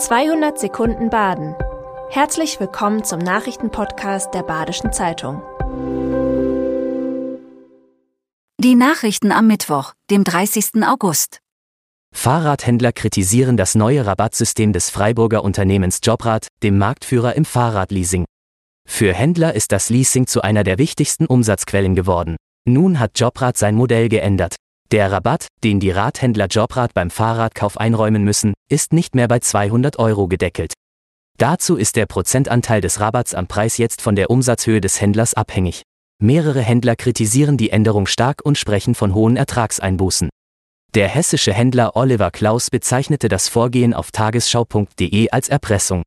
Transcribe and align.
200 0.00 0.58
Sekunden 0.58 1.10
Baden. 1.10 1.54
Herzlich 2.08 2.58
willkommen 2.58 3.04
zum 3.04 3.18
Nachrichtenpodcast 3.18 4.32
der 4.32 4.42
Badischen 4.42 4.94
Zeitung. 4.94 5.42
Die 8.58 8.74
Nachrichten 8.76 9.30
am 9.30 9.46
Mittwoch, 9.46 9.92
dem 10.10 10.24
30. 10.24 10.82
August. 10.86 11.40
Fahrradhändler 12.14 12.92
kritisieren 12.92 13.58
das 13.58 13.74
neue 13.74 14.06
Rabattsystem 14.06 14.72
des 14.72 14.88
Freiburger 14.88 15.44
Unternehmens 15.44 16.00
Jobrad, 16.02 16.48
dem 16.62 16.78
Marktführer 16.78 17.36
im 17.36 17.44
Fahrradleasing. 17.44 18.24
Für 18.88 19.12
Händler 19.12 19.54
ist 19.54 19.70
das 19.70 19.90
Leasing 19.90 20.26
zu 20.26 20.40
einer 20.40 20.64
der 20.64 20.78
wichtigsten 20.78 21.26
Umsatzquellen 21.26 21.94
geworden. 21.94 22.36
Nun 22.66 23.00
hat 23.00 23.20
Jobrad 23.20 23.58
sein 23.58 23.74
Modell 23.74 24.08
geändert. 24.08 24.56
Der 24.92 25.12
Rabatt, 25.12 25.46
den 25.62 25.78
die 25.78 25.92
Radhändler 25.92 26.48
Jobrad 26.48 26.94
beim 26.94 27.10
Fahrradkauf 27.10 27.78
einräumen 27.78 28.24
müssen, 28.24 28.54
ist 28.68 28.92
nicht 28.92 29.14
mehr 29.14 29.28
bei 29.28 29.38
200 29.38 30.00
Euro 30.00 30.26
gedeckelt. 30.26 30.72
Dazu 31.38 31.76
ist 31.76 31.94
der 31.94 32.06
Prozentanteil 32.06 32.80
des 32.80 32.98
Rabatts 32.98 33.34
am 33.34 33.46
Preis 33.46 33.78
jetzt 33.78 34.02
von 34.02 34.16
der 34.16 34.30
Umsatzhöhe 34.30 34.80
des 34.80 35.00
Händlers 35.00 35.34
abhängig. 35.34 35.82
Mehrere 36.20 36.60
Händler 36.60 36.96
kritisieren 36.96 37.56
die 37.56 37.70
Änderung 37.70 38.06
stark 38.06 38.44
und 38.44 38.58
sprechen 38.58 38.96
von 38.96 39.14
hohen 39.14 39.36
Ertragseinbußen. 39.36 40.28
Der 40.94 41.06
hessische 41.06 41.52
Händler 41.52 41.94
Oliver 41.94 42.32
Klaus 42.32 42.68
bezeichnete 42.68 43.28
das 43.28 43.48
Vorgehen 43.48 43.94
auf 43.94 44.10
tagesschau.de 44.10 45.30
als 45.30 45.48
Erpressung. 45.48 46.02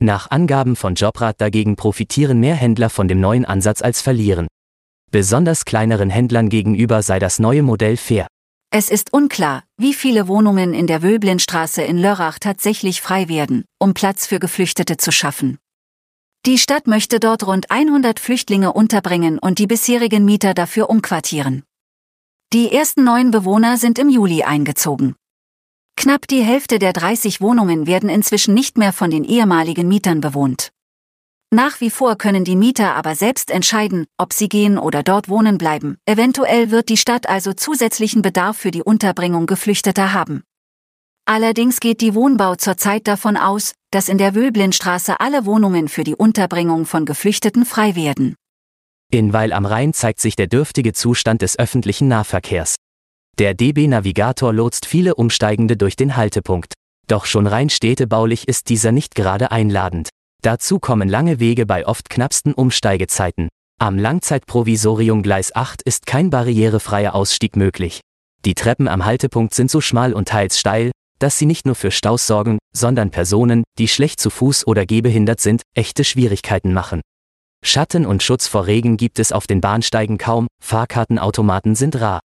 Nach 0.00 0.30
Angaben 0.30 0.76
von 0.76 0.94
Jobrad 0.96 1.40
dagegen 1.40 1.76
profitieren 1.76 2.40
mehr 2.40 2.54
Händler 2.56 2.90
von 2.90 3.08
dem 3.08 3.20
neuen 3.20 3.46
Ansatz 3.46 3.80
als 3.80 4.02
verlieren. 4.02 4.48
Besonders 5.10 5.64
kleineren 5.64 6.10
Händlern 6.10 6.50
gegenüber 6.50 7.02
sei 7.02 7.18
das 7.18 7.38
neue 7.38 7.62
Modell 7.62 7.96
fair. 7.96 8.26
Es 8.70 8.90
ist 8.90 9.14
unklar, 9.14 9.64
wie 9.78 9.94
viele 9.94 10.28
Wohnungen 10.28 10.74
in 10.74 10.86
der 10.86 11.02
Wöblinstraße 11.02 11.80
in 11.80 11.96
Lörrach 11.96 12.38
tatsächlich 12.38 13.00
frei 13.00 13.28
werden, 13.28 13.64
um 13.78 13.94
Platz 13.94 14.26
für 14.26 14.38
Geflüchtete 14.38 14.98
zu 14.98 15.10
schaffen. 15.10 15.56
Die 16.44 16.58
Stadt 16.58 16.86
möchte 16.86 17.18
dort 17.20 17.46
rund 17.46 17.70
100 17.70 18.20
Flüchtlinge 18.20 18.74
unterbringen 18.74 19.38
und 19.38 19.58
die 19.58 19.66
bisherigen 19.66 20.26
Mieter 20.26 20.52
dafür 20.52 20.90
umquartieren. 20.90 21.64
Die 22.52 22.70
ersten 22.70 23.04
neun 23.04 23.30
Bewohner 23.30 23.78
sind 23.78 23.98
im 23.98 24.10
Juli 24.10 24.42
eingezogen. 24.42 25.16
Knapp 25.96 26.28
die 26.28 26.42
Hälfte 26.42 26.78
der 26.78 26.92
30 26.92 27.40
Wohnungen 27.40 27.86
werden 27.86 28.10
inzwischen 28.10 28.52
nicht 28.52 28.76
mehr 28.76 28.92
von 28.92 29.10
den 29.10 29.24
ehemaligen 29.24 29.88
Mietern 29.88 30.20
bewohnt. 30.20 30.70
Nach 31.50 31.80
wie 31.80 31.88
vor 31.88 32.16
können 32.16 32.44
die 32.44 32.56
Mieter 32.56 32.94
aber 32.94 33.14
selbst 33.14 33.50
entscheiden, 33.50 34.04
ob 34.18 34.34
sie 34.34 34.50
gehen 34.50 34.76
oder 34.78 35.02
dort 35.02 35.30
wohnen 35.30 35.56
bleiben. 35.56 35.96
Eventuell 36.04 36.70
wird 36.70 36.90
die 36.90 36.98
Stadt 36.98 37.26
also 37.26 37.54
zusätzlichen 37.54 38.20
Bedarf 38.20 38.58
für 38.58 38.70
die 38.70 38.82
Unterbringung 38.82 39.46
Geflüchteter 39.46 40.12
haben. 40.12 40.42
Allerdings 41.24 41.80
geht 41.80 42.02
die 42.02 42.14
Wohnbau 42.14 42.56
zurzeit 42.56 43.06
davon 43.06 43.38
aus, 43.38 43.72
dass 43.90 44.10
in 44.10 44.18
der 44.18 44.34
Wöblinstraße 44.34 45.20
alle 45.20 45.46
Wohnungen 45.46 45.88
für 45.88 46.04
die 46.04 46.14
Unterbringung 46.14 46.84
von 46.84 47.06
Geflüchteten 47.06 47.64
frei 47.64 47.96
werden. 47.96 48.34
In 49.10 49.32
Weil 49.32 49.54
am 49.54 49.64
Rhein 49.64 49.94
zeigt 49.94 50.20
sich 50.20 50.36
der 50.36 50.48
dürftige 50.48 50.92
Zustand 50.92 51.40
des 51.40 51.58
öffentlichen 51.58 52.08
Nahverkehrs. 52.08 52.76
Der 53.38 53.54
DB 53.54 53.88
Navigator 53.88 54.52
lotst 54.52 54.84
viele 54.84 55.14
Umsteigende 55.14 55.78
durch 55.78 55.96
den 55.96 56.16
Haltepunkt. 56.16 56.74
Doch 57.06 57.24
schon 57.24 57.46
rein 57.46 57.70
städtebaulich 57.70 58.48
ist 58.48 58.68
dieser 58.68 58.92
nicht 58.92 59.14
gerade 59.14 59.50
einladend. 59.50 60.10
Dazu 60.42 60.78
kommen 60.78 61.08
lange 61.08 61.40
Wege 61.40 61.66
bei 61.66 61.86
oft 61.86 62.08
knappsten 62.08 62.54
Umsteigezeiten. 62.54 63.48
Am 63.80 63.98
Langzeitprovisorium 63.98 65.22
Gleis 65.22 65.54
8 65.54 65.82
ist 65.82 66.06
kein 66.06 66.30
barrierefreier 66.30 67.14
Ausstieg 67.14 67.56
möglich. 67.56 68.00
Die 68.44 68.54
Treppen 68.54 68.86
am 68.86 69.04
Haltepunkt 69.04 69.52
sind 69.52 69.70
so 69.70 69.80
schmal 69.80 70.12
und 70.12 70.28
teils 70.28 70.58
steil, 70.58 70.92
dass 71.18 71.38
sie 71.38 71.46
nicht 71.46 71.66
nur 71.66 71.74
für 71.74 71.90
Staus 71.90 72.26
sorgen, 72.28 72.58
sondern 72.72 73.10
Personen, 73.10 73.64
die 73.78 73.88
schlecht 73.88 74.20
zu 74.20 74.30
Fuß 74.30 74.66
oder 74.66 74.86
gehbehindert 74.86 75.40
sind, 75.40 75.62
echte 75.74 76.04
Schwierigkeiten 76.04 76.72
machen. 76.72 77.00
Schatten 77.64 78.06
und 78.06 78.22
Schutz 78.22 78.46
vor 78.46 78.66
Regen 78.66 78.96
gibt 78.96 79.18
es 79.18 79.32
auf 79.32 79.48
den 79.48 79.60
Bahnsteigen 79.60 80.18
kaum, 80.18 80.46
Fahrkartenautomaten 80.62 81.74
sind 81.74 82.00
rar. 82.00 82.20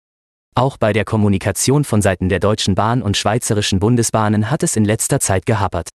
Auch 0.57 0.77
bei 0.77 0.93
der 0.93 1.05
Kommunikation 1.05 1.85
von 1.85 2.03
Seiten 2.03 2.29
der 2.29 2.41
Deutschen 2.41 2.75
Bahn 2.75 3.03
und 3.03 3.17
Schweizerischen 3.17 3.79
Bundesbahnen 3.79 4.51
hat 4.51 4.65
es 4.65 4.75
in 4.75 4.85
letzter 4.85 5.21
Zeit 5.21 5.47
gehapert. 5.47 5.89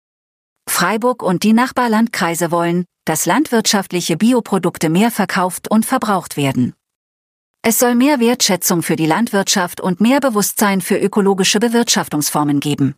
Freiburg 0.70 1.24
und 1.24 1.44
die 1.44 1.54
Nachbarlandkreise 1.54 2.52
wollen, 2.52 2.86
dass 3.06 3.26
landwirtschaftliche 3.26 4.18
Bioprodukte 4.18 4.90
mehr 4.90 5.12
verkauft 5.12 5.70
und 5.70 5.86
verbraucht 5.86 6.38
werden. 6.38 6.74
Es 7.62 7.80
soll 7.80 7.96
mehr 7.96 8.20
Wertschätzung 8.20 8.84
für 8.84 8.96
die 8.96 9.06
Landwirtschaft 9.06 9.80
und 9.80 10.02
mehr 10.02 10.20
Bewusstsein 10.20 10.82
für 10.82 10.98
ökologische 10.98 11.60
Bewirtschaftungsformen 11.60 12.60
geben. 12.60 12.96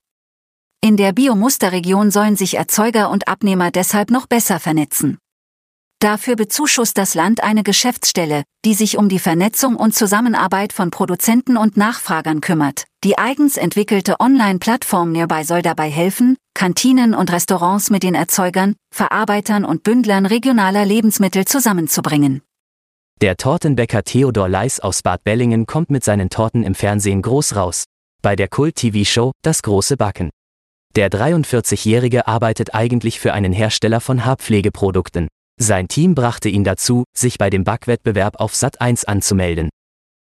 In 0.81 0.97
der 0.97 1.13
Biomusterregion 1.13 2.11
sollen 2.11 2.35
sich 2.35 2.55
Erzeuger 2.55 3.09
und 3.09 3.27
Abnehmer 3.27 3.71
deshalb 3.71 4.11
noch 4.11 4.27
besser 4.27 4.59
vernetzen. 4.59 5.17
Dafür 5.99 6.35
bezuschusst 6.35 6.97
das 6.97 7.15
Land 7.15 7.43
eine 7.43 7.63
Geschäftsstelle, 7.63 8.43
die 8.65 8.73
sich 8.73 8.97
um 8.97 9.09
die 9.09 9.19
Vernetzung 9.19 9.75
und 9.75 9.95
Zusammenarbeit 9.95 10.73
von 10.73 10.91
Produzenten 10.91 11.57
und 11.57 11.77
Nachfragern 11.77 12.41
kümmert. 12.41 12.83
Die 13.03 13.17
eigens 13.17 13.57
entwickelte 13.57 14.19
Online-Plattform 14.19 15.11
Nearby 15.11 15.43
soll 15.43 15.61
dabei 15.61 15.89
helfen, 15.89 16.37
Kantinen 16.53 17.13
und 17.13 17.31
Restaurants 17.31 17.89
mit 17.89 18.03
den 18.03 18.15
Erzeugern, 18.15 18.75
Verarbeitern 18.93 19.65
und 19.65 19.83
Bündlern 19.83 20.25
regionaler 20.25 20.85
Lebensmittel 20.85 21.45
zusammenzubringen. 21.45 22.41
Der 23.21 23.37
Tortenbäcker 23.37 24.03
Theodor 24.03 24.49
Leis 24.49 24.81
aus 24.81 25.01
Bad 25.01 25.23
Bellingen 25.23 25.65
kommt 25.65 25.89
mit 25.89 26.03
seinen 26.03 26.29
Torten 26.29 26.63
im 26.63 26.75
Fernsehen 26.75 27.21
groß 27.21 27.55
raus. 27.55 27.85
Bei 28.21 28.35
der 28.35 28.49
Kult-TV-Show 28.49 29.31
Das 29.41 29.61
große 29.61 29.95
Backen. 29.95 30.29
Der 30.95 31.09
43-Jährige 31.09 32.27
arbeitet 32.27 32.73
eigentlich 32.73 33.19
für 33.19 33.33
einen 33.33 33.53
Hersteller 33.53 34.01
von 34.01 34.25
Haarpflegeprodukten. 34.25 35.27
Sein 35.57 35.87
Team 35.87 36.15
brachte 36.15 36.49
ihn 36.49 36.65
dazu, 36.65 37.05
sich 37.15 37.37
bei 37.37 37.49
dem 37.49 37.63
Backwettbewerb 37.63 38.39
auf 38.39 38.55
Sat 38.55 38.81
1 38.81 39.05
anzumelden. 39.05 39.69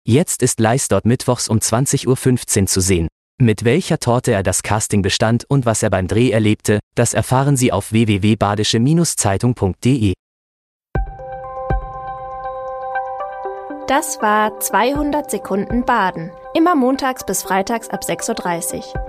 Jetzt 0.08 0.42
ist 0.42 0.60
Leis 0.60 0.88
dort 0.88 1.06
mittwochs 1.06 1.48
um 1.48 1.60
20.15 1.60 2.62
Uhr 2.62 2.68
zu 2.68 2.82
sehen. 2.82 3.08
Mit 3.40 3.64
welcher 3.64 4.00
Torte 4.00 4.32
er 4.32 4.42
das 4.44 4.64
Casting 4.64 5.02
bestand 5.02 5.46
und 5.48 5.66
was 5.66 5.84
er 5.84 5.90
beim 5.90 6.08
Dreh 6.08 6.32
erlebte, 6.32 6.80
das 6.96 7.14
erfahren 7.14 7.58
Sie 7.58 7.72
auf 7.72 7.92
www.badische-zeitung.de. 7.92 10.14
Das 13.88 14.22
war 14.22 14.60
200 14.60 15.32
Sekunden 15.32 15.86
Baden. 15.86 16.32
Immer 16.54 16.76
montags 16.76 17.26
bis 17.26 17.44
freitags 17.44 17.90
ab 17.90 18.02
6.30 18.04 18.78
Uhr. 18.78 19.09